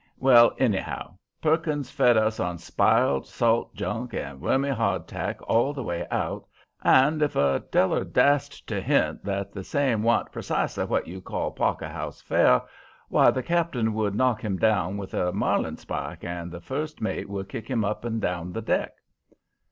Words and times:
Well, 0.17 0.55
anyhow, 0.57 1.19
Perkins 1.43 1.91
fed 1.91 2.17
us 2.17 2.39
on 2.39 2.57
spiled 2.57 3.27
salt 3.27 3.75
junk 3.75 4.13
and 4.15 4.41
wormy 4.41 4.69
hard 4.69 5.07
tack 5.07 5.39
all 5.43 5.73
the 5.73 5.83
way 5.83 6.07
out, 6.09 6.47
and 6.83 7.21
if 7.21 7.35
a 7.35 7.63
feller 7.71 8.03
dast 8.03 8.65
to 8.69 8.81
hint 8.81 9.23
that 9.25 9.53
the 9.53 9.63
same 9.63 10.01
wa'n't 10.01 10.31
precisely 10.31 10.85
what 10.85 11.07
you'd 11.07 11.25
call 11.25 11.51
Parker 11.51 11.87
House 11.89 12.19
fare, 12.19 12.63
why 13.09 13.29
the 13.29 13.43
skipper 13.43 13.91
would 13.91 14.15
knock 14.15 14.43
him 14.43 14.57
down 14.57 14.97
with 14.97 15.13
a 15.13 15.31
marline 15.33 15.77
spike 15.77 16.23
and 16.23 16.51
the 16.51 16.61
first 16.61 16.99
mate 16.99 17.29
would 17.29 17.47
kick 17.47 17.69
him 17.69 17.85
up 17.85 18.03
and 18.03 18.19
down 18.19 18.53
the 18.53 18.61
deck. 18.63 18.93